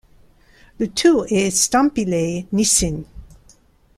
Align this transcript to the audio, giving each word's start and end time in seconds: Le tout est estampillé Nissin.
Le 0.79 0.87
tout 0.87 1.25
est 1.29 1.45
estampillé 1.49 2.47
Nissin. 2.53 3.03